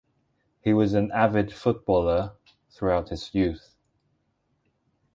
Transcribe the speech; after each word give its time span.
He 0.61 0.73
was 0.73 0.95
an 0.95 1.11
avid 1.11 1.53
footballer 1.53 2.33
throughout 2.71 3.09
his 3.09 3.35
youth. 3.35 3.75